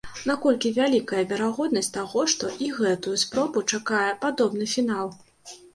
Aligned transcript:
Наколькі 0.29 0.71
вялікая 0.77 1.23
верагоднасць 1.33 1.91
таго, 1.99 2.25
што 2.35 2.51
і 2.69 2.73
гэтую 2.81 3.15
спробу 3.27 3.67
чакае 3.73 4.05
падобны 4.27 4.75
фінал? 4.75 5.19